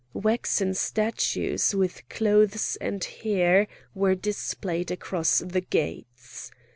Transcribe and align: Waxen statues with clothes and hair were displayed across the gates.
Waxen 0.15 0.73
statues 0.73 1.75
with 1.75 2.09
clothes 2.09 2.75
and 2.81 3.03
hair 3.03 3.67
were 3.93 4.15
displayed 4.15 4.89
across 4.89 5.43
the 5.45 5.61
gates. 5.61 6.49